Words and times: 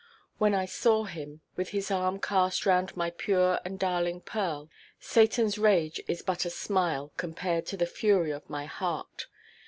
When 0.39 0.55
I 0.55 0.65
saw 0.65 1.03
him, 1.03 1.41
with 1.55 1.69
his 1.69 1.91
arm 1.91 2.19
cast 2.19 2.65
round 2.65 2.97
my 2.97 3.11
pure 3.11 3.59
and 3.63 3.77
darling 3.77 4.21
Pearl, 4.21 4.67
Satanʼs 4.99 5.61
rage 5.61 6.01
is 6.07 6.23
but 6.23 6.43
a 6.43 6.49
smile 6.49 7.11
compared 7.17 7.67
to 7.67 7.77
the 7.77 7.85
fury 7.85 8.31
of 8.31 8.49
my 8.49 8.65
heart. 8.65 9.27